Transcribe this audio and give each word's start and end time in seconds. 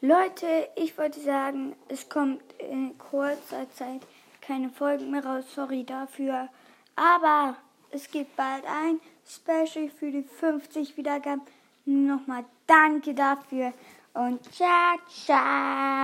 Leute, 0.00 0.68
ich 0.76 0.96
wollte 0.96 1.18
sagen, 1.18 1.74
es 1.88 2.08
kommt 2.08 2.40
in 2.58 2.96
kurzer 2.98 3.68
Zeit 3.72 4.02
keine 4.40 4.70
Folgen 4.70 5.10
mehr 5.10 5.24
raus. 5.24 5.44
Sorry 5.52 5.84
dafür. 5.84 6.48
Aber 6.94 7.56
es 7.90 8.08
gibt 8.08 8.36
bald 8.36 8.64
ein 8.64 9.00
Special 9.26 9.88
für 9.90 10.12
die 10.12 10.22
50 10.22 10.96
Wiedergaben. 10.96 11.42
Nochmal 11.84 12.44
danke 12.66 13.12
dafür 13.12 13.72
und 14.14 14.40
ciao, 14.54 14.98
ciao. 15.08 15.97